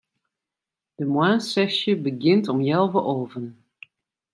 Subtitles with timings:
[0.95, 3.47] De moarnssesje begjint om healwei alven.